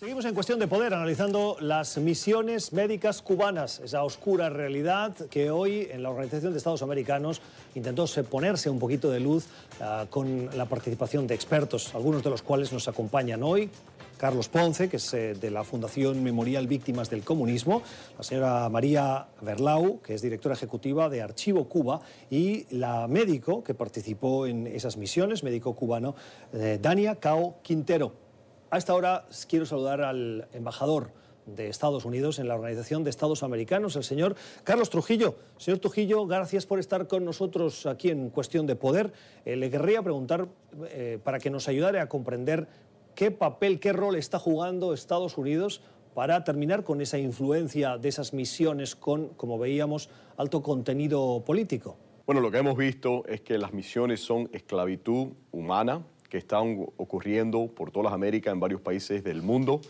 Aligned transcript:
Seguimos 0.00 0.24
en 0.24 0.32
cuestión 0.32 0.58
de 0.58 0.66
poder 0.66 0.94
analizando 0.94 1.58
las 1.60 1.98
misiones 1.98 2.72
médicas 2.72 3.20
cubanas, 3.20 3.80
esa 3.80 4.02
oscura 4.02 4.48
realidad 4.48 5.14
que 5.28 5.50
hoy 5.50 5.88
en 5.90 6.02
la 6.02 6.08
Organización 6.08 6.52
de 6.54 6.56
Estados 6.56 6.80
Americanos 6.80 7.42
intentó 7.74 8.06
ponerse 8.30 8.70
un 8.70 8.78
poquito 8.78 9.10
de 9.10 9.20
luz 9.20 9.44
uh, 9.78 10.06
con 10.06 10.48
la 10.56 10.64
participación 10.64 11.26
de 11.26 11.34
expertos, 11.34 11.94
algunos 11.94 12.22
de 12.22 12.30
los 12.30 12.40
cuales 12.40 12.72
nos 12.72 12.88
acompañan 12.88 13.42
hoy. 13.42 13.68
Carlos 14.16 14.48
Ponce, 14.48 14.88
que 14.88 14.96
es 14.96 15.12
eh, 15.12 15.34
de 15.34 15.50
la 15.50 15.64
Fundación 15.64 16.24
Memorial 16.24 16.66
Víctimas 16.66 17.10
del 17.10 17.22
Comunismo, 17.22 17.82
la 18.16 18.24
señora 18.24 18.70
María 18.70 19.26
Berlau, 19.42 20.00
que 20.00 20.14
es 20.14 20.22
directora 20.22 20.54
ejecutiva 20.54 21.10
de 21.10 21.20
Archivo 21.20 21.68
Cuba, 21.68 22.00
y 22.30 22.64
la 22.70 23.06
médico 23.06 23.62
que 23.62 23.74
participó 23.74 24.46
en 24.46 24.66
esas 24.66 24.96
misiones, 24.96 25.44
médico 25.44 25.74
cubano, 25.74 26.14
eh, 26.54 26.78
Dania 26.80 27.16
Cao 27.16 27.56
Quintero. 27.62 28.29
A 28.72 28.78
esta 28.78 28.94
hora 28.94 29.26
quiero 29.48 29.66
saludar 29.66 30.00
al 30.00 30.46
embajador 30.52 31.10
de 31.44 31.66
Estados 31.68 32.04
Unidos 32.04 32.38
en 32.38 32.46
la 32.46 32.54
Organización 32.54 33.02
de 33.02 33.10
Estados 33.10 33.42
Americanos, 33.42 33.96
el 33.96 34.04
señor 34.04 34.36
Carlos 34.62 34.90
Trujillo. 34.90 35.34
Señor 35.56 35.80
Trujillo, 35.80 36.24
gracias 36.24 36.66
por 36.66 36.78
estar 36.78 37.08
con 37.08 37.24
nosotros 37.24 37.86
aquí 37.86 38.10
en 38.10 38.30
Cuestión 38.30 38.68
de 38.68 38.76
Poder. 38.76 39.12
Eh, 39.44 39.56
le 39.56 39.72
querría 39.72 40.02
preguntar, 40.02 40.46
eh, 40.86 41.18
para 41.24 41.40
que 41.40 41.50
nos 41.50 41.66
ayudara 41.66 42.00
a 42.00 42.08
comprender 42.08 42.68
qué 43.16 43.32
papel, 43.32 43.80
qué 43.80 43.92
rol 43.92 44.14
está 44.14 44.38
jugando 44.38 44.94
Estados 44.94 45.36
Unidos 45.36 45.82
para 46.14 46.44
terminar 46.44 46.84
con 46.84 47.00
esa 47.00 47.18
influencia 47.18 47.98
de 47.98 48.08
esas 48.08 48.32
misiones 48.32 48.94
con, 48.94 49.30
como 49.30 49.58
veíamos, 49.58 50.10
alto 50.36 50.62
contenido 50.62 51.42
político. 51.44 51.96
Bueno, 52.24 52.40
lo 52.40 52.52
que 52.52 52.58
hemos 52.58 52.76
visto 52.76 53.24
es 53.26 53.40
que 53.40 53.58
las 53.58 53.72
misiones 53.72 54.20
son 54.20 54.48
esclavitud 54.52 55.32
humana, 55.50 56.04
que 56.30 56.38
están 56.38 56.86
ocurriendo 56.96 57.66
por 57.66 57.90
todas 57.90 58.04
las 58.04 58.14
Américas 58.14 58.54
en 58.54 58.60
varios 58.60 58.80
países 58.80 59.22
del 59.22 59.42
mundo. 59.42 59.80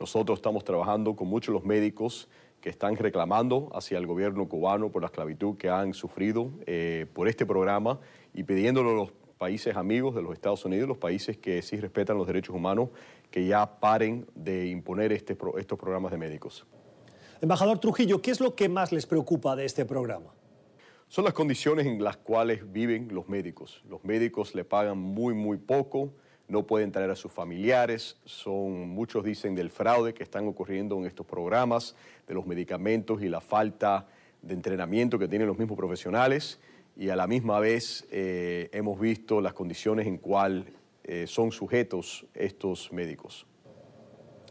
Nosotros 0.00 0.38
estamos 0.38 0.64
trabajando 0.64 1.16
con 1.16 1.28
muchos 1.28 1.52
los 1.52 1.64
médicos 1.64 2.28
que 2.60 2.70
están 2.70 2.96
reclamando 2.96 3.68
hacia 3.74 3.98
el 3.98 4.06
gobierno 4.06 4.48
cubano 4.48 4.90
por 4.90 5.02
la 5.02 5.06
esclavitud 5.06 5.56
que 5.56 5.68
han 5.68 5.92
sufrido 5.92 6.50
eh, 6.66 7.06
por 7.12 7.28
este 7.28 7.44
programa 7.44 7.98
y 8.32 8.44
pidiéndolo 8.44 8.90
a 8.90 8.94
los 8.94 9.12
países 9.38 9.76
amigos 9.76 10.14
de 10.14 10.22
los 10.22 10.32
Estados 10.32 10.64
Unidos, 10.64 10.88
los 10.88 10.98
países 10.98 11.36
que 11.36 11.62
sí 11.62 11.76
respetan 11.76 12.16
los 12.16 12.26
derechos 12.26 12.54
humanos, 12.54 12.90
que 13.30 13.46
ya 13.46 13.78
paren 13.78 14.26
de 14.34 14.66
imponer 14.68 15.12
este, 15.12 15.36
estos 15.58 15.78
programas 15.78 16.10
de 16.10 16.18
médicos. 16.18 16.66
Embajador 17.40 17.78
Trujillo, 17.78 18.20
¿qué 18.20 18.32
es 18.32 18.40
lo 18.40 18.56
que 18.56 18.68
más 18.68 18.90
les 18.90 19.06
preocupa 19.06 19.54
de 19.54 19.64
este 19.64 19.84
programa? 19.84 20.37
Son 21.08 21.24
las 21.24 21.32
condiciones 21.32 21.86
en 21.86 22.02
las 22.02 22.18
cuales 22.18 22.70
viven 22.70 23.08
los 23.12 23.28
médicos. 23.28 23.82
Los 23.88 24.04
médicos 24.04 24.54
le 24.54 24.64
pagan 24.64 24.98
muy, 24.98 25.34
muy 25.34 25.56
poco, 25.56 26.12
no 26.48 26.66
pueden 26.66 26.92
traer 26.92 27.10
a 27.10 27.16
sus 27.16 27.32
familiares, 27.32 28.18
son, 28.24 28.88
muchos 28.88 29.24
dicen 29.24 29.54
del 29.54 29.70
fraude 29.70 30.14
que 30.14 30.22
están 30.22 30.46
ocurriendo 30.46 30.96
en 30.98 31.06
estos 31.06 31.26
programas, 31.26 31.94
de 32.26 32.34
los 32.34 32.46
medicamentos 32.46 33.22
y 33.22 33.28
la 33.28 33.40
falta 33.40 34.06
de 34.42 34.54
entrenamiento 34.54 35.18
que 35.18 35.28
tienen 35.28 35.48
los 35.48 35.58
mismos 35.58 35.76
profesionales 35.76 36.60
y 36.96 37.08
a 37.10 37.16
la 37.16 37.26
misma 37.26 37.58
vez 37.58 38.06
eh, 38.10 38.68
hemos 38.72 39.00
visto 39.00 39.40
las 39.40 39.54
condiciones 39.54 40.06
en 40.06 40.18
cuales 40.18 40.66
eh, 41.04 41.26
son 41.26 41.52
sujetos 41.52 42.26
estos 42.34 42.92
médicos. 42.92 43.46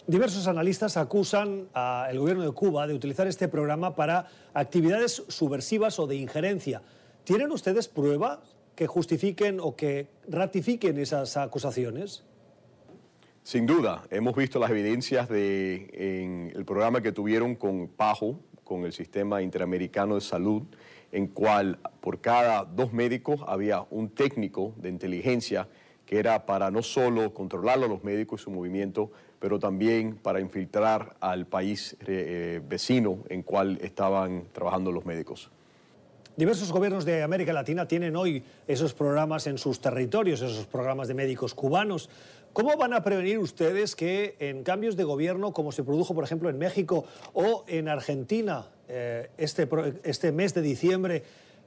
Diversos 0.08 0.48
analistas 0.48 0.96
acusan 0.96 1.68
al 1.74 2.18
gobierno 2.18 2.44
de 2.44 2.52
Cuba 2.52 2.88
de 2.88 2.94
utilizar 2.94 3.28
este 3.28 3.50
programa 3.50 3.94
para 3.94 4.28
actividades 4.54 5.22
subversivas 5.28 6.00
o 6.00 6.08
de 6.08 6.16
injerencia. 6.16 6.82
¿Tienen 7.26 7.52
ustedes 7.52 7.90
pruebas 7.90 8.40
que 8.74 8.88
justifiquen 8.88 9.60
o 9.60 9.76
que 9.76 10.08
ratifiquen 10.30 10.98
esas 10.98 11.36
acusaciones? 11.36 12.24
Sin 13.44 13.66
duda, 13.66 14.06
hemos 14.10 14.34
visto 14.34 14.60
las 14.60 14.72
evidencias 14.72 15.28
de 15.28 15.90
en 15.92 16.54
el 16.56 16.64
programa 16.64 17.02
que 17.02 17.12
tuvieron 17.12 17.56
con 17.56 17.90
PAJO, 17.90 18.40
con 18.64 18.86
el 18.86 18.94
Sistema 18.94 19.42
Interamericano 19.42 20.16
de 20.16 20.22
Salud, 20.22 20.64
en 21.12 21.28
cual 21.28 21.80
por 22.00 22.22
cada 22.22 22.64
dos 22.64 22.94
médicos 22.94 23.42
había 23.46 23.86
un 23.90 24.08
técnico 24.08 24.74
de 24.78 24.88
inteligencia 24.88 25.68
que 26.06 26.18
era 26.18 26.46
para 26.46 26.72
no 26.72 26.82
solo 26.82 27.34
controlar 27.34 27.84
a 27.84 27.88
los 27.88 28.06
médicos 28.06 28.40
y 28.40 28.44
su 28.46 28.52
movimiento, 28.52 29.12
pero 29.40 29.60
también 29.60 30.16
para 30.16 30.40
infiltrar 30.40 31.16
al 31.20 31.46
país 31.46 31.96
eh, 32.06 32.62
vecino 32.68 33.20
en 33.30 33.44
cual 33.44 33.78
estaban 33.82 34.46
trabajando 34.52 34.92
los 34.92 35.06
médicos. 35.06 35.52
Diversos 36.38 36.72
gobiernos 36.72 37.04
de 37.04 37.24
América 37.24 37.52
Latina 37.52 37.88
tienen 37.88 38.16
hoy 38.16 38.44
esos 38.68 38.94
programas 38.94 39.48
en 39.48 39.58
sus 39.58 39.80
territorios, 39.80 40.40
esos 40.42 40.68
programas 40.68 41.08
de 41.08 41.16
médicos 41.16 41.56
cubanos. 41.56 42.12
¿Cómo 42.54 42.78
van 42.78 42.94
a 42.94 43.04
prevenir 43.04 43.40
ustedes 43.40 43.96
que 43.96 44.36
en 44.38 44.64
cambios 44.64 44.96
de 44.96 45.04
gobierno, 45.04 45.52
como 45.52 45.72
se 45.72 45.84
produjo, 45.84 46.14
por 46.14 46.24
ejemplo, 46.24 46.50
en 46.50 46.60
México 46.60 47.06
o 47.34 47.64
en 47.68 47.88
Argentina 47.88 48.68
eh, 48.88 49.32
este, 49.38 49.68
este 50.04 50.32
mes 50.32 50.54
de 50.54 50.62
diciembre, 50.62 51.24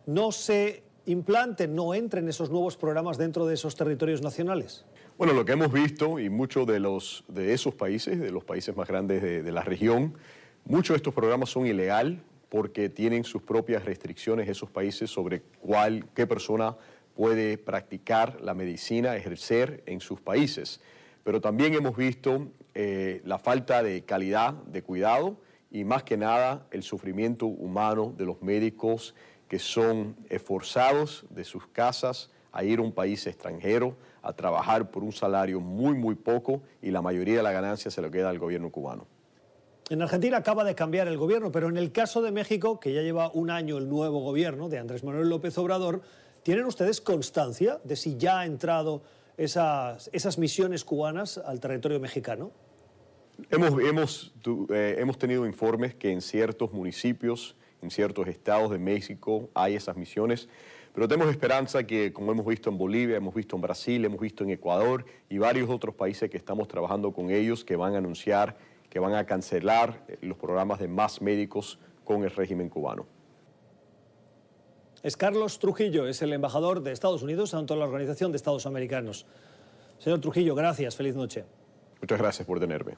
no 0.07 0.31
se 0.31 0.85
implanten, 1.07 1.75
no 1.75 1.93
entren 1.93 2.29
esos 2.29 2.51
nuevos 2.51 2.77
programas 2.77 3.19
dentro 3.19 3.47
de 3.47 3.55
esos 3.55 3.75
territorios 3.75 4.23
nacionales? 4.23 4.85
Bueno, 5.21 5.35
lo 5.35 5.45
que 5.45 5.53
hemos 5.53 5.71
visto 5.71 6.19
y 6.19 6.31
muchos 6.31 6.67
de, 6.67 6.81
de 7.29 7.53
esos 7.53 7.75
países, 7.75 8.19
de 8.19 8.31
los 8.31 8.43
países 8.43 8.75
más 8.75 8.89
grandes 8.89 9.21
de, 9.21 9.53
la 9.53 9.61
región, 9.61 10.15
muchos 10.65 10.95
de 10.95 10.97
estos 10.97 11.13
programas 11.13 11.51
son 11.51 11.67
ilegal 11.67 12.23
porque 12.49 12.89
tienen 12.89 13.25
sus 13.25 13.43
propias 13.43 13.85
restricciones 13.85 14.49
esos 14.49 14.71
países 14.71 15.11
sobre 15.11 15.43
cuál, 15.61 16.07
qué 16.15 16.27
persona 16.27 16.75
puede 17.15 17.59
practicar 17.59 18.41
la 18.41 18.55
medicina, 18.55 19.15
ejercer 19.15 19.83
en 19.85 20.01
sus 20.01 20.23
países. 20.23 20.81
Pero 21.23 21.39
también 21.43 21.75
hemos 21.75 21.99
visto 21.99 22.49
eh, 22.75 23.21
la 23.27 23.39
falta 23.39 23.83
de 23.83 24.01
calidad 24.05 24.55
de 24.55 24.83
cuidado 24.83 25.37
y 25.71 25.85
más 25.85 26.03
que 26.03 26.17
nada 26.17 26.67
el 26.71 26.83
sufrimiento 26.83 27.45
humano 27.45 28.15
de 28.17 28.25
los 28.25 28.41
médicos 28.41 29.15
que 29.49 29.59
son 29.59 30.17
esforzados 30.31 31.27
de 31.29 31.45
sus 31.45 31.67
casas 31.67 32.31
a 32.53 32.65
ir 32.65 32.79
a 32.79 32.83
un 32.83 32.93
país 32.93 33.27
extranjero 33.27 33.97
a 34.23 34.33
trabajar 34.33 34.91
por 34.91 35.03
un 35.03 35.13
salario 35.13 35.61
muy, 35.61 35.95
muy 35.95 36.15
poco 36.15 36.63
y 36.83 36.91
la 36.91 37.03
mayoría 37.03 37.37
de 37.37 37.43
la 37.43 37.53
ganancia 37.53 37.91
se 37.91 38.03
lo 38.03 38.11
queda 38.11 38.31
al 38.31 38.39
gobierno 38.39 38.71
cubano. 38.71 39.07
En 39.89 40.03
Argentina 40.03 40.37
acaba 40.37 40.63
de 40.63 40.75
cambiar 40.75 41.09
el 41.09 41.19
gobierno, 41.19 41.51
pero 41.51 41.69
en 41.69 41.77
el 41.77 41.91
caso 41.91 42.23
de 42.23 42.31
México, 42.31 42.79
que 42.79 42.93
ya 42.93 43.03
lleva 43.03 43.31
un 43.33 43.51
año 43.51 43.77
el 43.77 43.89
nuevo 43.89 44.21
gobierno 44.21 44.69
de 44.69 44.79
Andrés 44.79 45.03
Manuel 45.03 45.29
López 45.29 45.59
Obrador, 45.59 46.03
¿tienen 46.45 46.65
ustedes 46.67 47.01
constancia 47.01 47.81
de 47.83 47.97
si 47.97 48.17
ya 48.17 48.41
ha 48.41 48.47
entrado 48.47 49.03
esas, 49.37 50.09
esas 50.13 50.39
misiones 50.39 50.85
cubanas 50.85 51.39
al 51.39 51.59
territorio 51.59 51.99
mexicano? 51.99 52.53
Hemos, 53.51 53.83
hemos, 53.83 54.35
eh, 54.73 54.97
hemos 54.99 55.19
tenido 55.19 55.45
informes 55.47 55.95
que 55.95 56.13
en 56.13 56.21
ciertos 56.21 56.73
municipios, 56.73 57.57
en 57.83 57.91
ciertos 57.91 58.29
estados 58.29 58.71
de 58.71 58.79
México 58.79 59.49
hay 59.55 59.75
esas 59.75 59.97
misiones. 59.97 60.49
Pero 60.95 61.07
tenemos 61.07 61.31
esperanza 61.31 61.85
que, 61.87 62.13
como 62.13 62.33
hemos 62.33 62.47
visto 62.47 62.69
en 62.69 62.79
Bolivia, 62.79 63.17
hemos 63.17 63.35
visto 63.35 63.57
en 63.57 63.63
Brasil, 63.63 64.05
hemos 64.05 64.21
visto 64.21 64.45
en 64.45 64.51
Ecuador 64.51 65.05
y 65.29 65.39
varios 65.39 65.71
otros 65.71 65.95
países 65.95 66.29
que 66.29 66.37
estamos 66.37 66.67
trabajando 66.69 67.13
con 67.13 67.31
ellos, 67.31 67.65
que 67.65 67.77
van 67.77 67.95
a 67.95 67.99
anunciar 67.99 68.57
que 68.91 68.99
van 68.99 69.15
a 69.15 69.25
cancelar 69.25 70.05
eh, 70.09 70.19
los 70.21 70.37
programas 70.37 70.81
de 70.81 70.89
más 70.89 71.23
médicos 71.23 71.79
con 72.05 72.25
el 72.25 72.31
régimen 72.31 72.69
cubano. 72.69 73.07
Es 75.03 75.17
Carlos 75.17 75.59
Trujillo, 75.59 76.07
es 76.07 76.21
el 76.21 76.33
embajador 76.35 76.83
de 76.83 76.93
Estados 76.93 77.23
Unidos 77.23 77.55
ante 77.55 77.75
la 77.75 77.87
Organización 77.87 78.33
de 78.33 78.37
Estados 78.37 78.67
Americanos. 78.67 79.25
Señor 79.99 80.21
Trujillo, 80.21 80.55
gracias, 80.55 80.95
feliz 80.97 81.15
noche. 81.15 81.45
Muchas 82.03 82.19
gracias 82.19 82.47
por 82.47 82.61
tenerme. 82.61 82.97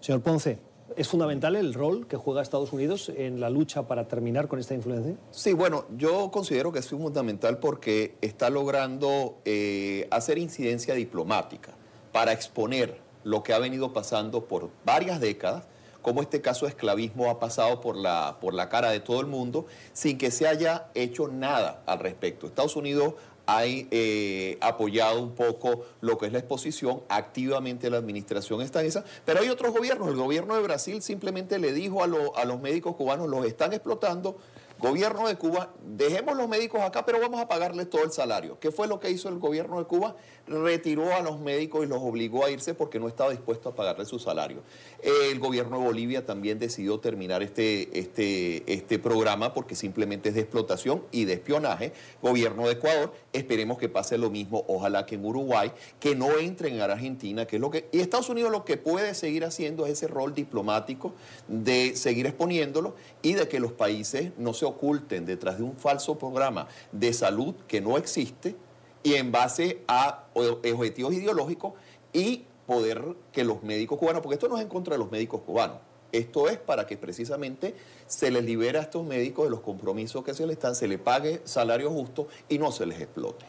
Señor 0.00 0.22
Ponce, 0.22 0.58
¿Es 0.94 1.08
fundamental 1.08 1.56
el 1.56 1.74
rol 1.74 2.06
que 2.06 2.16
juega 2.16 2.42
Estados 2.42 2.72
Unidos 2.72 3.10
en 3.14 3.40
la 3.40 3.50
lucha 3.50 3.88
para 3.88 4.06
terminar 4.06 4.46
con 4.46 4.60
esta 4.60 4.74
influencia? 4.74 5.16
Sí, 5.32 5.52
bueno, 5.52 5.84
yo 5.96 6.30
considero 6.30 6.70
que 6.70 6.78
es 6.78 6.88
fundamental 6.88 7.58
porque 7.58 8.14
está 8.20 8.50
logrando 8.50 9.38
eh, 9.44 10.06
hacer 10.10 10.38
incidencia 10.38 10.94
diplomática 10.94 11.72
para 12.12 12.32
exponer 12.32 13.00
lo 13.24 13.42
que 13.42 13.52
ha 13.52 13.58
venido 13.58 13.92
pasando 13.92 14.44
por 14.44 14.70
varias 14.84 15.20
décadas, 15.20 15.64
como 16.02 16.22
este 16.22 16.40
caso 16.40 16.66
de 16.66 16.70
esclavismo 16.70 17.28
ha 17.28 17.40
pasado 17.40 17.80
por 17.80 17.96
la, 17.96 18.38
por 18.40 18.54
la 18.54 18.68
cara 18.68 18.90
de 18.90 19.00
todo 19.00 19.20
el 19.20 19.26
mundo 19.26 19.66
sin 19.92 20.16
que 20.16 20.30
se 20.30 20.46
haya 20.46 20.86
hecho 20.94 21.26
nada 21.26 21.82
al 21.86 21.98
respecto. 21.98 22.46
Estados 22.46 22.76
Unidos 22.76 23.14
ha 23.46 23.62
eh, 23.64 24.58
apoyado 24.60 25.22
un 25.22 25.34
poco 25.34 25.84
lo 26.00 26.18
que 26.18 26.26
es 26.26 26.32
la 26.32 26.38
exposición, 26.38 27.02
activamente 27.08 27.88
la 27.90 27.98
administración 27.98 28.60
está 28.60 28.80
en 28.80 28.86
esa, 28.86 29.04
pero 29.24 29.40
hay 29.40 29.48
otros 29.48 29.72
gobiernos, 29.72 30.08
el 30.08 30.16
gobierno 30.16 30.56
de 30.56 30.62
Brasil 30.62 31.00
simplemente 31.02 31.58
le 31.58 31.72
dijo 31.72 32.02
a, 32.02 32.06
los 32.06 32.60
médicos 32.60 32.96
cubanos, 32.96 33.28
los 33.28 33.46
están 33.46 33.72
explotando, 33.72 34.38
Gobierno 34.78 35.26
de 35.26 35.36
Cuba, 35.36 35.70
dejemos 35.96 36.36
los 36.36 36.48
médicos 36.48 36.82
acá, 36.82 37.06
pero 37.06 37.18
vamos 37.18 37.40
a 37.40 37.48
pagarles 37.48 37.88
todo 37.88 38.04
el 38.04 38.12
salario. 38.12 38.58
¿Qué 38.60 38.70
fue 38.70 38.86
lo 38.86 39.00
que 39.00 39.10
hizo 39.10 39.30
el 39.30 39.38
gobierno 39.38 39.78
de 39.78 39.86
Cuba? 39.86 40.16
Retiró 40.46 41.14
a 41.14 41.22
los 41.22 41.40
médicos 41.40 41.84
y 41.84 41.88
los 41.88 42.02
obligó 42.02 42.44
a 42.44 42.50
irse 42.50 42.74
porque 42.74 43.00
no 43.00 43.08
estaba 43.08 43.30
dispuesto 43.30 43.70
a 43.70 43.74
pagarles 43.74 44.08
su 44.08 44.18
salario. 44.18 44.58
El 45.02 45.38
gobierno 45.40 45.78
de 45.78 45.84
Bolivia 45.86 46.26
también 46.26 46.58
decidió 46.58 47.00
terminar 47.00 47.42
este, 47.42 47.98
este, 47.98 48.70
este 48.70 48.98
programa 48.98 49.54
porque 49.54 49.74
simplemente 49.74 50.28
es 50.28 50.34
de 50.34 50.42
explotación 50.42 51.02
y 51.10 51.24
de 51.24 51.32
espionaje. 51.32 51.94
Gobierno 52.20 52.66
de 52.66 52.72
Ecuador, 52.72 53.14
esperemos 53.32 53.78
que 53.78 53.88
pase 53.88 54.18
lo 54.18 54.28
mismo, 54.28 54.62
ojalá 54.68 55.06
que 55.06 55.14
en 55.14 55.24
Uruguay, 55.24 55.72
que 55.98 56.14
no 56.14 56.36
entren 56.36 56.74
en 56.74 56.82
Argentina, 56.82 57.46
que 57.46 57.56
es 57.56 57.62
lo 57.62 57.70
que... 57.70 57.88
Y 57.92 58.00
Estados 58.00 58.28
Unidos 58.28 58.52
lo 58.52 58.66
que 58.66 58.76
puede 58.76 59.14
seguir 59.14 59.42
haciendo 59.46 59.86
es 59.86 59.92
ese 59.92 60.06
rol 60.06 60.34
diplomático 60.34 61.14
de 61.48 61.96
seguir 61.96 62.26
exponiéndolo 62.26 62.94
y 63.22 63.32
de 63.32 63.48
que 63.48 63.58
los 63.58 63.72
países 63.72 64.32
no 64.36 64.52
se 64.52 64.65
oculten 64.66 65.24
detrás 65.24 65.58
de 65.58 65.64
un 65.64 65.76
falso 65.76 66.18
programa 66.18 66.68
de 66.92 67.12
salud 67.12 67.54
que 67.66 67.80
no 67.80 67.96
existe 67.96 68.54
y 69.02 69.14
en 69.14 69.32
base 69.32 69.82
a 69.88 70.24
objetivos 70.34 71.14
ideológicos 71.14 71.74
y 72.12 72.44
poder 72.66 73.02
que 73.32 73.44
los 73.44 73.62
médicos 73.62 73.98
cubanos, 73.98 74.22
porque 74.22 74.34
esto 74.34 74.48
no 74.48 74.56
es 74.56 74.62
en 74.62 74.68
contra 74.68 74.94
de 74.94 74.98
los 74.98 75.10
médicos 75.10 75.42
cubanos, 75.42 75.78
esto 76.12 76.48
es 76.48 76.58
para 76.58 76.86
que 76.86 76.96
precisamente 76.96 77.74
se 78.06 78.30
les 78.30 78.44
libere 78.44 78.78
a 78.78 78.82
estos 78.82 79.04
médicos 79.04 79.44
de 79.44 79.50
los 79.50 79.60
compromisos 79.60 80.24
que 80.24 80.34
se 80.34 80.46
les 80.46 80.56
están, 80.56 80.74
se 80.74 80.88
les 80.88 80.98
pague 80.98 81.40
salario 81.44 81.90
justo 81.90 82.28
y 82.48 82.58
no 82.58 82.72
se 82.72 82.86
les 82.86 83.00
explote. 83.00 83.44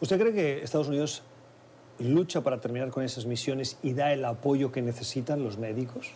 ¿Usted 0.00 0.18
cree 0.18 0.32
que 0.32 0.64
Estados 0.64 0.88
Unidos 0.88 1.22
lucha 1.98 2.42
para 2.42 2.60
terminar 2.60 2.90
con 2.90 3.02
esas 3.02 3.26
misiones 3.26 3.78
y 3.82 3.94
da 3.94 4.12
el 4.12 4.24
apoyo 4.24 4.72
que 4.72 4.82
necesitan 4.82 5.42
los 5.42 5.58
médicos? 5.58 6.10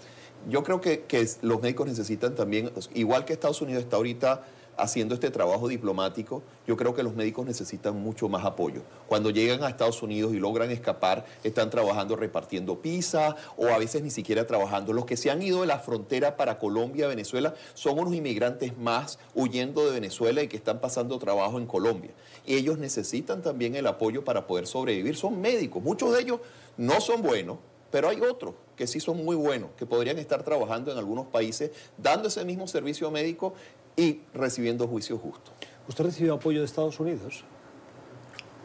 Yo 0.49 0.63
creo 0.63 0.81
que, 0.81 1.03
que 1.03 1.29
los 1.43 1.61
médicos 1.61 1.87
necesitan 1.87 2.35
también, 2.35 2.71
igual 2.95 3.25
que 3.25 3.33
Estados 3.33 3.61
Unidos 3.61 3.83
está 3.83 3.97
ahorita 3.97 4.43
haciendo 4.81 5.15
este 5.15 5.31
trabajo 5.31 5.69
diplomático, 5.69 6.43
yo 6.67 6.77
creo 6.77 6.95
que 6.95 7.03
los 7.03 7.15
médicos 7.15 7.47
necesitan 7.47 8.01
mucho 8.01 8.29
más 8.29 8.45
apoyo. 8.45 8.83
Cuando 9.09 9.31
llegan 9.31 9.63
a 9.63 9.69
Estados 9.69 10.03
Unidos 10.03 10.33
y 10.35 10.39
logran 10.39 10.71
escapar, 10.71 11.27
están 11.45 11.71
trabajando 11.71 12.17
repartiendo 12.17 12.81
pizza 12.81 13.37
o 13.57 13.69
a 13.69 13.79
veces 13.79 14.03
ni 14.03 14.11
siquiera 14.11 14.47
trabajando. 14.47 14.93
Los 14.93 15.05
que 15.05 15.17
se 15.17 15.31
han 15.31 15.43
ido 15.43 15.61
de 15.61 15.67
la 15.67 15.79
frontera 15.79 16.37
para 16.37 16.59
Colombia, 16.59 17.09
Venezuela, 17.09 17.55
son 17.75 17.99
unos 17.99 18.15
inmigrantes 18.15 18.77
más 18.79 19.19
huyendo 19.35 19.85
de 19.85 19.93
Venezuela 19.93 20.43
y 20.43 20.49
que 20.49 20.57
están 20.57 20.81
pasando 20.81 21.19
trabajo 21.19 21.59
en 21.59 21.67
Colombia. 21.67 22.11
Y 22.47 22.55
ellos 22.55 22.79
necesitan 22.79 23.43
también 23.43 23.75
el 23.77 23.87
apoyo 23.87 24.25
para 24.25 24.47
poder 24.47 24.67
sobrevivir. 24.67 25.17
Son 25.17 25.41
médicos, 25.41 25.83
muchos 25.83 26.13
de 26.13 26.23
ellos 26.23 26.41
no 26.77 27.01
son 27.01 27.23
buenos, 27.23 27.59
pero 27.91 28.09
hay 28.09 28.21
otros 28.21 28.55
que 28.77 28.87
sí 28.87 29.01
son 29.01 29.25
muy 29.25 29.37
buenos, 29.37 29.71
que 29.77 29.87
podrían 29.87 30.19
estar 30.19 30.43
trabajando 30.43 30.93
en 30.93 30.99
algunos 30.99 31.27
países, 31.27 31.71
dando 31.99 32.29
ese 32.29 32.45
mismo 32.45 32.67
servicio 32.67 33.11
médico 33.11 33.55
y 33.97 34.23
recibiendo 34.33 34.87
juicio 34.87 35.19
justo. 35.19 35.51
¿Usted 35.89 36.05
recibió 36.05 36.35
apoyo 36.35 36.61
de 36.61 36.67
Estados 36.67 36.99
Unidos? 37.01 37.45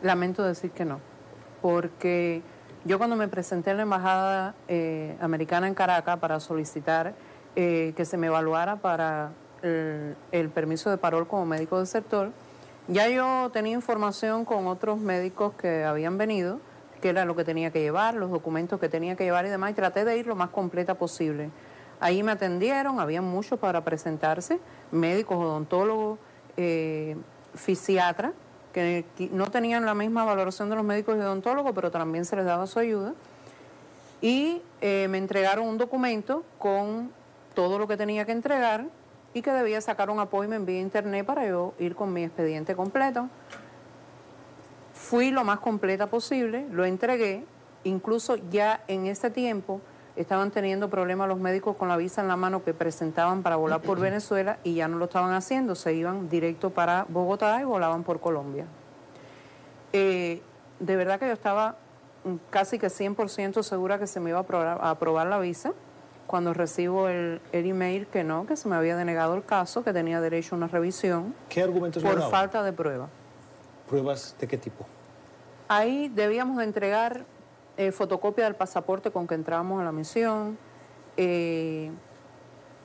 Lamento 0.01 0.43
decir 0.43 0.71
que 0.71 0.85
no, 0.85 0.99
porque 1.61 2.41
yo 2.85 2.97
cuando 2.97 3.15
me 3.15 3.27
presenté 3.27 3.71
en 3.71 3.77
la 3.77 3.83
Embajada 3.83 4.55
eh, 4.67 5.17
Americana 5.19 5.67
en 5.67 5.73
Caracas 5.73 6.19
para 6.19 6.39
solicitar 6.39 7.15
eh, 7.55 7.93
que 7.97 8.05
se 8.05 8.17
me 8.17 8.27
evaluara 8.27 8.77
para 8.77 9.31
el, 9.63 10.15
el, 10.31 10.49
permiso 10.49 10.91
de 10.91 10.97
parol 10.97 11.27
como 11.27 11.45
médico 11.45 11.77
del 11.77 11.87
sector, 11.87 12.31
ya 12.87 13.09
yo 13.09 13.49
tenía 13.51 13.73
información 13.73 14.45
con 14.45 14.67
otros 14.67 14.99
médicos 14.99 15.53
que 15.55 15.83
habían 15.83 16.17
venido, 16.19 16.59
que 17.01 17.09
era 17.09 17.25
lo 17.25 17.35
que 17.35 17.43
tenía 17.43 17.71
que 17.71 17.81
llevar, 17.81 18.15
los 18.15 18.31
documentos 18.31 18.79
que 18.79 18.89
tenía 18.89 19.15
que 19.15 19.23
llevar 19.23 19.45
y 19.45 19.49
demás, 19.49 19.71
y 19.71 19.73
traté 19.73 20.05
de 20.05 20.17
ir 20.17 20.27
lo 20.27 20.35
más 20.35 20.49
completa 20.49 20.95
posible. 20.95 21.49
Ahí 21.99 22.23
me 22.23 22.31
atendieron, 22.31 22.99
había 22.99 23.21
muchos 23.21 23.59
para 23.59 23.83
presentarse, 23.83 24.59
médicos, 24.91 25.37
odontólogos, 25.37 26.19
eh, 26.57 27.15
fisiatras, 27.53 28.33
que 28.73 29.05
no 29.31 29.49
tenían 29.49 29.85
la 29.85 29.93
misma 29.93 30.25
valoración 30.25 30.69
de 30.69 30.75
los 30.75 30.83
médicos 30.83 31.15
y 31.15 31.19
odontólogos, 31.21 31.71
pero 31.73 31.91
también 31.91 32.25
se 32.25 32.35
les 32.35 32.45
daba 32.45 32.67
su 32.67 32.79
ayuda. 32.79 33.13
Y 34.21 34.61
eh, 34.81 35.07
me 35.09 35.17
entregaron 35.17 35.65
un 35.65 35.77
documento 35.77 36.43
con 36.57 37.11
todo 37.53 37.79
lo 37.79 37.87
que 37.87 37.95
tenía 37.95 38.25
que 38.25 38.33
entregar 38.33 38.85
y 39.33 39.41
que 39.41 39.51
debía 39.51 39.79
sacar 39.79 40.09
un 40.09 40.19
apoyo 40.19 40.51
en 40.53 40.65
vía 40.65 40.79
internet 40.79 41.25
para 41.25 41.47
yo 41.47 41.73
ir 41.79 41.95
con 41.95 42.11
mi 42.11 42.23
expediente 42.23 42.75
completo. 42.75 43.29
Fui 45.05 45.29
lo 45.29 45.43
más 45.43 45.59
completa 45.59 46.07
posible, 46.07 46.65
lo 46.71 46.83
entregué, 46.83 47.45
incluso 47.83 48.37
ya 48.49 48.83
en 48.87 49.05
ese 49.05 49.29
tiempo 49.29 49.79
estaban 50.15 50.49
teniendo 50.49 50.89
problemas 50.89 51.27
los 51.27 51.37
médicos 51.37 51.75
con 51.75 51.89
la 51.89 51.95
visa 51.95 52.23
en 52.23 52.27
la 52.27 52.35
mano 52.35 52.63
que 52.63 52.73
presentaban 52.73 53.43
para 53.43 53.55
volar 53.55 53.81
por 53.81 53.99
Venezuela 53.99 54.57
y 54.63 54.73
ya 54.73 54.87
no 54.87 54.97
lo 54.97 55.05
estaban 55.05 55.35
haciendo, 55.35 55.75
se 55.75 55.93
iban 55.93 56.27
directo 56.27 56.71
para 56.71 57.05
Bogotá 57.07 57.61
y 57.61 57.65
volaban 57.65 58.01
por 58.01 58.19
Colombia. 58.19 58.65
Eh, 59.93 60.41
de 60.79 60.95
verdad 60.95 61.19
que 61.19 61.27
yo 61.27 61.33
estaba 61.33 61.75
casi 62.49 62.79
que 62.79 62.87
100% 62.87 63.61
segura 63.61 63.99
que 63.99 64.07
se 64.07 64.19
me 64.19 64.31
iba 64.31 64.39
a 64.39 64.89
aprobar, 64.89 65.27
la 65.27 65.37
visa 65.37 65.73
cuando 66.25 66.51
recibo 66.55 67.09
el, 67.09 67.41
email 67.51 68.07
que 68.07 68.23
no, 68.23 68.47
que 68.47 68.57
se 68.57 68.67
me 68.67 68.75
había 68.75 68.97
denegado 68.97 69.35
el 69.35 69.45
caso, 69.45 69.83
que 69.83 69.93
tenía 69.93 70.19
derecho 70.19 70.55
a 70.55 70.57
una 70.57 70.67
revisión. 70.67 71.35
¿Qué 71.47 71.61
argumentos 71.61 72.01
Por 72.01 72.19
falta 72.31 72.63
de 72.63 72.73
prueba. 72.73 73.07
¿Pruebas 73.87 74.35
de 74.39 74.47
qué 74.47 74.57
tipo? 74.57 74.85
Ahí 75.67 76.09
debíamos 76.09 76.57
de 76.57 76.63
entregar 76.63 77.25
eh, 77.77 77.91
fotocopia 77.91 78.45
del 78.45 78.55
pasaporte 78.55 79.11
con 79.11 79.27
que 79.27 79.35
entramos 79.35 79.81
a 79.81 79.83
la 79.83 79.91
misión, 79.91 80.57
eh, 81.17 81.91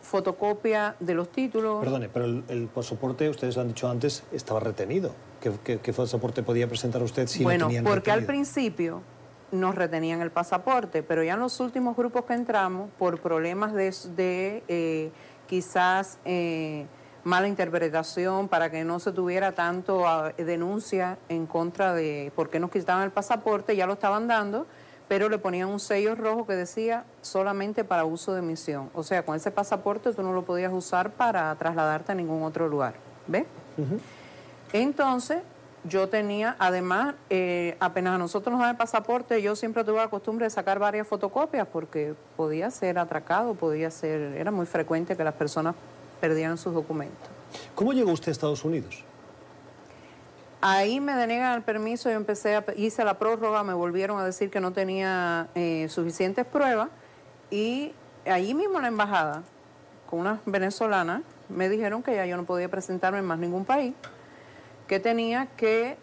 fotocopia 0.02 0.97
de 0.99 1.14
los 1.14 1.31
títulos. 1.31 1.81
Perdone, 1.81 2.08
pero 2.08 2.25
el, 2.25 2.69
pasaporte, 2.75 3.29
ustedes 3.29 3.56
lo 3.56 3.62
han 3.62 3.69
dicho 3.69 3.88
antes, 3.88 4.25
estaba 4.32 4.61
retenido. 4.61 5.12
¿Qué, 5.41 5.79
qué, 5.79 5.93
pasaporte 5.93 6.43
podía 6.43 6.69
presentar 6.69 7.02
usted 7.02 7.26
si 7.26 7.43
bueno, 7.43 7.64
lo 7.64 7.67
tenían 7.69 7.85
porque 7.85 8.11
al 8.11 8.25
principio 8.25 9.02
nos 9.52 9.75
retenían 9.75 10.20
el 10.20 10.31
pasaporte, 10.31 11.02
pero 11.02 11.23
ya 11.23 11.35
en 11.35 11.41
los 11.41 11.61
últimos 11.61 11.97
grupos 11.97 12.25
que 12.25 12.35
entramos, 12.35 12.91
por 12.99 13.20
problemas 13.20 13.73
de, 13.73 13.94
de 14.17 14.62
eh, 14.69 15.12
quizás 15.47 16.19
mala 17.25 17.49
interpretación, 17.49 18.49
para 18.49 18.70
que 18.70 18.84
no 18.84 18.99
se 19.00 19.12
tuviera 19.12 19.52
tanto 19.52 20.06
ah, 20.06 20.32
denuncia 20.37 21.19
en 21.28 21.46
contra 21.46 21.94
de 21.94 22.32
por 22.34 22.50
qué 22.50 22.61
nos 22.61 22.70
quitaban 22.70 23.02
el 23.05 23.11
pasaporte, 23.11 23.76
ya 23.76 23.87
lo 23.87 23.94
estaban 23.94 24.28
dando, 24.28 24.67
pero 25.08 25.28
le 25.28 25.38
ponían 25.38 25.69
un 25.69 25.81
sello 25.81 26.14
rojo 26.14 26.46
que 26.46 26.55
decía 26.55 27.05
solamente 27.20 27.84
para 27.84 28.05
uso 28.05 28.32
de 28.32 28.43
misión. 28.43 28.90
O 28.94 29.02
sea, 29.02 29.25
con 29.25 29.34
ese 29.34 29.50
pasaporte 29.50 30.12
tú 30.12 30.22
no 30.22 30.32
lo 30.32 30.44
podías 30.44 30.72
usar 30.72 31.11
para 31.11 31.55
trasladarte 31.56 32.12
a 32.12 32.14
ningún 32.14 32.43
otro 32.43 32.69
lugar. 32.69 32.94
¿Ves? 33.26 33.44
Entonces, 34.73 35.38
yo 35.84 36.08
tenía, 36.08 36.56
además, 36.58 37.14
eh, 37.31 37.76
apenas 37.81 38.14
a 38.14 38.19
nosotros 38.19 38.52
nos 38.52 38.61
dan 38.61 38.70
el 38.70 38.76
pasaporte, 38.76 39.40
yo 39.40 39.56
siempre 39.56 39.82
tuve 39.82 39.96
la 39.96 40.08
costumbre 40.08 40.44
de 40.44 40.50
sacar 40.50 40.78
varias 40.78 41.06
fotocopias 41.08 41.66
porque 41.66 42.14
podía 42.37 42.70
ser 42.70 42.99
atracado, 42.99 43.55
podía 43.55 43.90
ser, 43.90 44.20
era 44.37 44.50
muy 44.50 44.66
frecuente 44.66 45.16
que 45.16 45.25
las 45.25 45.34
personas 45.34 45.75
perdieron 46.20 46.58
sus 46.58 46.75
documentos. 46.75 47.28
¿Cómo 47.75 47.93
llegó 47.93 48.12
usted 48.12 48.28
a 48.28 48.32
Estados 48.32 48.64
Unidos? 48.64 49.05
Ahí 50.61 51.00
me 51.00 51.14
denegan 51.14 51.55
el 51.56 51.62
permiso, 51.62 52.11
yo 52.11 52.17
empecé 52.17 52.55
a, 52.55 52.64
hice 52.76 53.02
la 53.02 53.19
prórroga, 53.19 53.64
me 53.64 53.72
volvieron 53.72 54.19
a 54.19 54.25
decir 54.25 54.50
que 54.50 54.61
no 54.61 54.72
tenía 54.72 55.49
eh, 55.55 55.87
suficientes 55.88 56.44
pruebas 56.44 56.90
y 57.50 57.94
allí 58.26 58.52
mismo 58.52 58.76
en 58.76 58.82
la 58.82 58.88
embajada, 58.88 59.43
con 60.09 60.21
unas 60.21 60.40
venezolanas, 60.45 61.23
me 61.49 61.68
dijeron 61.68 62.02
que 62.02 62.14
ya 62.14 62.26
yo 62.26 62.37
no 62.37 62.45
podía 62.45 62.68
presentarme 62.68 63.21
en 63.21 63.25
más 63.25 63.38
ningún 63.38 63.64
país, 63.64 63.95
que 64.87 65.00
tenía 65.00 65.47
que, 65.56 65.97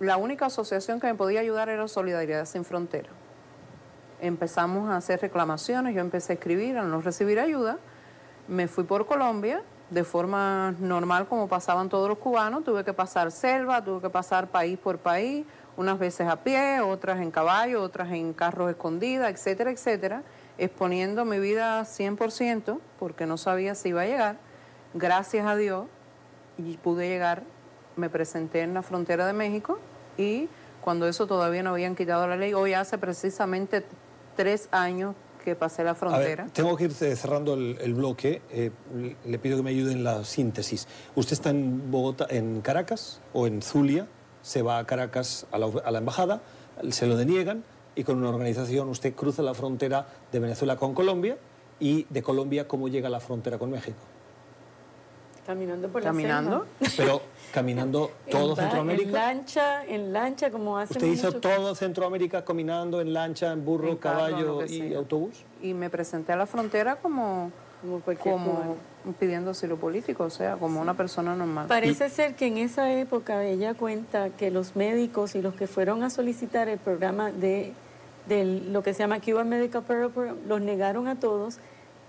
la 0.00 0.16
única 0.16 0.46
asociación 0.46 1.00
que 1.00 1.06
me 1.06 1.14
podía 1.14 1.40
ayudar 1.40 1.68
era 1.68 1.88
Solidaridad 1.88 2.44
Sin 2.44 2.64
Frontera. 2.64 3.08
Empezamos 4.20 4.90
a 4.90 4.96
hacer 4.96 5.20
reclamaciones, 5.20 5.94
yo 5.94 6.00
empecé 6.00 6.32
a 6.32 6.34
escribir, 6.34 6.76
al 6.76 6.90
no 6.90 7.00
recibir 7.00 7.40
ayuda, 7.40 7.78
me 8.48 8.68
fui 8.68 8.84
por 8.84 9.06
Colombia 9.06 9.62
de 9.90 10.04
forma 10.04 10.74
normal 10.80 11.26
como 11.28 11.48
pasaban 11.48 11.88
todos 11.88 12.08
los 12.08 12.18
cubanos, 12.18 12.64
tuve 12.64 12.84
que 12.84 12.92
pasar 12.92 13.30
selva, 13.30 13.84
tuve 13.84 14.00
que 14.00 14.10
pasar 14.10 14.48
país 14.48 14.78
por 14.78 14.98
país, 14.98 15.46
unas 15.76 15.98
veces 15.98 16.26
a 16.26 16.42
pie, 16.42 16.80
otras 16.80 17.20
en 17.20 17.30
caballo, 17.30 17.82
otras 17.82 18.10
en 18.10 18.32
carros 18.32 18.70
escondidas, 18.70 19.30
etcétera, 19.30 19.70
etcétera, 19.70 20.22
exponiendo 20.58 21.24
mi 21.24 21.38
vida 21.38 21.82
100% 21.82 22.78
porque 22.98 23.26
no 23.26 23.36
sabía 23.36 23.74
si 23.74 23.90
iba 23.90 24.02
a 24.02 24.06
llegar. 24.06 24.36
Gracias 24.94 25.46
a 25.46 25.56
Dios 25.56 25.86
y 26.56 26.76
pude 26.76 27.08
llegar, 27.08 27.42
me 27.96 28.08
presenté 28.08 28.62
en 28.62 28.74
la 28.74 28.82
frontera 28.82 29.26
de 29.26 29.32
México 29.32 29.78
y 30.16 30.48
cuando 30.80 31.06
eso 31.08 31.26
todavía 31.26 31.62
no 31.62 31.70
habían 31.70 31.94
quitado 31.94 32.26
la 32.26 32.36
ley, 32.36 32.54
hoy 32.54 32.74
hace 32.74 32.98
precisamente 32.98 33.84
tres 34.36 34.68
años 34.70 35.14
que 35.44 35.54
pasé 35.54 35.84
la 35.84 35.94
frontera. 35.94 36.46
tengo 36.52 36.74
que 36.76 36.84
ir 36.84 36.92
cerrando 36.92 37.54
el, 37.54 37.94
bloque. 37.94 38.40
Eh, 38.50 38.70
le 39.26 39.38
pido 39.38 39.58
que 39.58 39.62
me 39.62 39.70
ayude 39.70 39.92
en 39.92 40.02
la 40.02 40.24
síntesis. 40.24 40.88
¿Usted 41.14 41.34
está 41.34 41.50
en 41.50 41.90
Bogotá, 41.90 42.26
en 42.30 42.62
Caracas 42.62 43.20
o 43.32 43.46
en 43.46 43.60
Zulia? 43.60 44.08
Se 44.42 44.62
va 44.62 44.78
a 44.78 44.86
Caracas 44.86 45.46
a 45.52 45.58
la, 45.58 45.98
embajada, 45.98 46.42
se 46.90 47.06
lo 47.06 47.16
deniegan 47.16 47.64
y 47.94 48.04
con 48.04 48.18
una 48.18 48.30
organización 48.30 48.88
usted 48.88 49.14
cruza 49.14 49.42
la 49.42 49.54
frontera 49.54 50.06
de 50.32 50.40
Venezuela 50.40 50.76
con 50.76 50.94
Colombia 50.94 51.38
y 51.78 52.06
de 52.10 52.22
Colombia 52.22 52.66
cómo 52.66 52.88
llega 52.88 53.08
a 53.08 53.10
la 53.10 53.20
frontera 53.20 53.58
con 53.58 53.70
México. 53.70 53.98
Caminando 55.46 55.88
por 55.88 56.02
la 56.02 56.08
Caminando. 56.10 56.66
selva. 56.80 56.94
Pero 56.96 57.22
caminando 57.52 58.10
todo 58.30 58.50
En 58.50 58.56
Centroamérica. 58.56 59.08
En 59.08 59.12
lancha, 59.12 59.84
en 59.84 60.12
lancha, 60.12 60.50
como 60.50 60.78
hace 60.78 60.94
¿Usted 60.94 61.06
hizo 61.06 61.26
mucho- 61.28 61.40
todo 61.40 61.74
Centroamérica 61.74 62.44
caminando 62.44 63.00
en 63.00 63.12
lancha, 63.12 63.52
en 63.52 63.64
burro, 63.64 63.88
En 63.90 63.96
caballo 63.96 64.64
y 64.64 64.68
sea. 64.88 64.98
autobús? 64.98 65.44
Y 65.62 65.74
me 65.74 65.90
presenté 65.90 66.32
a 66.32 66.36
la 66.36 66.46
frontera 66.46 66.96
como, 66.96 67.50
Como 67.82 68.00
cualquier 68.00 68.34
como 68.34 68.76
pidiendo 69.20 69.50
asilo 69.50 69.76
político, 69.76 70.24
o 70.24 70.30
sea, 70.30 70.56
como 70.56 70.80
una 70.80 70.94
persona 70.94 71.36
normal. 71.36 71.66
Parece 71.68 72.08
ser 72.08 72.34
que 72.36 72.46
en 72.46 72.56
esa 72.56 72.90
época 72.92 73.44
ella 73.44 73.74
cuenta 73.74 74.30
que 74.30 74.50
los 74.50 74.74
médicos 74.76 75.34
y 75.34 75.42
los 75.42 75.54
que 75.54 75.66
fueron 75.66 76.02
a 76.02 76.08
solicitar 76.08 76.68
el 76.70 76.78
programa 76.78 77.30
de, 77.30 77.74
de 78.26 78.44
lo 78.46 78.82
que 78.82 78.94
se 78.94 79.00
llama 79.00 79.20
Cuban 79.20 79.50
Medical 79.50 79.82
Program 79.82 80.36
los 80.48 80.62
negaron 80.62 81.06
a 81.08 81.20
todos. 81.20 81.58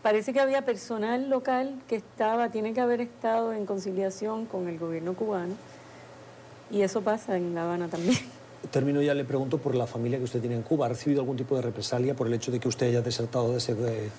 Parece 0.06 0.34
que 0.34 0.40
había 0.40 0.64
personal 0.64 1.32
local 1.32 1.80
que 1.88 1.96
estaba, 1.96 2.50
tiene 2.50 2.76
que 2.76 2.80
haber 2.80 3.02
estado 3.02 3.54
en 3.54 3.66
conciliación 3.66 4.46
con 4.46 4.68
el 4.68 4.78
gobierno 4.78 5.16
cubano. 5.16 5.56
Y 6.70 6.84
eso 6.84 7.02
pasa 7.02 7.36
en 7.38 7.56
La 7.56 7.64
Habana 7.64 7.88
también. 7.88 8.16
Termino 8.72 9.02
ya, 9.02 9.16
le 9.16 9.26
pregunto 9.26 9.58
por 9.58 9.74
la 9.74 9.88
familia 9.88 10.20
que 10.20 10.26
usted 10.26 10.42
tiene 10.42 10.58
en 10.58 10.62
Cuba. 10.62 10.86
¿Ha 10.86 10.90
recibido 10.90 11.22
algún 11.22 11.38
tipo 11.38 11.56
de 11.56 11.64
represalia 11.64 12.14
por 12.14 12.28
el 12.28 12.36
hecho 12.36 12.52
de 12.52 12.60
que 12.60 12.68
usted 12.68 12.90
haya 12.90 13.02
desertado 13.02 13.50
de 13.50 13.58
ese... 13.58 13.74
de- 13.74 14.12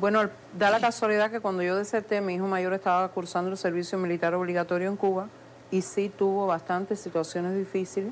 Bueno, 0.00 0.28
da 0.58 0.68
la 0.68 0.80
casualidad 0.80 1.30
que 1.30 1.38
cuando 1.38 1.62
yo 1.62 1.76
deserté, 1.76 2.20
mi 2.20 2.34
hijo 2.34 2.48
mayor 2.48 2.72
estaba 2.72 3.06
cursando 3.10 3.52
el 3.52 3.56
servicio 3.56 3.98
militar 3.98 4.34
obligatorio 4.34 4.88
en 4.88 4.96
Cuba 4.96 5.28
y 5.70 5.82
sí 5.82 6.08
tuvo 6.08 6.48
bastantes 6.48 6.98
situaciones 6.98 7.56
difíciles 7.56 8.10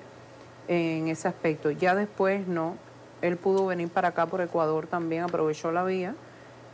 en 0.69 1.09
ese 1.09 1.27
aspecto. 1.27 1.73
Ya 1.73 1.97
después 1.97 2.47
no, 2.47 2.77
él 3.23 3.37
pudo 3.39 3.67
venir 3.67 3.89
para 3.89 4.07
acá 4.07 4.27
por 4.27 4.41
Ecuador 4.41 4.87
también, 4.87 5.25
aprovechó 5.25 5.73
la 5.73 5.83
vía 5.83 6.15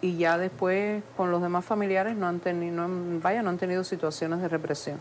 y 0.00 0.16
ya 0.16 0.38
después 0.38 1.02
con 1.16 1.30
los 1.30 1.42
demás 1.42 1.64
familiares 1.64 2.16
no 2.16 2.26
han 2.26 2.40
tenido, 2.40 2.86
vaya, 3.22 3.42
no 3.42 3.50
han 3.50 3.58
tenido 3.58 3.84
situaciones 3.84 4.40
de 4.40 4.48
represión. 4.48 4.98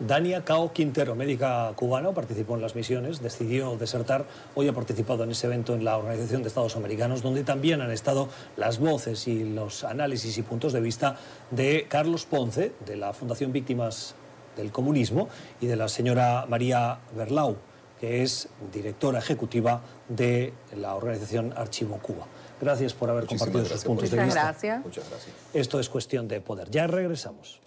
Dania 0.00 0.46
Cao 0.46 0.72
Quintero, 0.72 1.14
médica 1.14 1.70
cubana, 1.76 2.10
participó 2.12 2.54
en 2.54 2.62
las 2.62 2.74
misiones, 2.74 3.20
decidió 3.20 3.76
desertar. 3.76 4.24
Hoy 4.54 4.66
ha 4.66 4.72
participado 4.72 5.24
en 5.24 5.32
ese 5.32 5.46
evento 5.46 5.74
en 5.74 5.84
la 5.84 5.98
Organización 5.98 6.40
de 6.40 6.48
Estados 6.48 6.74
Americanos, 6.74 7.20
donde 7.20 7.44
también 7.44 7.82
han 7.82 7.90
estado 7.90 8.30
las 8.56 8.78
voces 8.78 9.28
y 9.28 9.44
los 9.44 9.84
análisis 9.84 10.38
y 10.38 10.42
puntos 10.42 10.72
de 10.72 10.80
vista 10.80 11.16
de 11.50 11.84
Carlos 11.86 12.24
Ponce, 12.24 12.72
de 12.86 12.96
la 12.96 13.12
Fundación 13.12 13.52
Víctimas 13.52 14.14
del 14.56 14.72
Comunismo, 14.72 15.28
y 15.60 15.66
de 15.66 15.76
la 15.76 15.88
señora 15.88 16.46
María 16.48 17.00
Berlau, 17.14 17.56
que 18.00 18.22
es 18.22 18.48
directora 18.72 19.18
ejecutiva 19.18 19.82
de 20.08 20.54
la 20.74 20.94
organización 20.94 21.52
Archivo 21.54 21.98
Cuba. 21.98 22.26
Gracias 22.60 22.92
por 22.92 23.08
haber 23.10 23.24
Muchísimas 23.24 23.48
compartido 23.48 23.74
sus 23.76 23.84
puntos 23.84 24.10
por 24.10 24.10
de 24.10 24.16
Muchas 24.16 24.26
vista. 24.26 24.42
gracias. 24.42 24.84
Muchas 24.84 25.08
gracias. 25.08 25.34
Esto 25.54 25.80
es 25.80 25.88
cuestión 25.88 26.28
de 26.28 26.40
poder. 26.40 26.70
Ya 26.70 26.86
regresamos. 26.86 27.60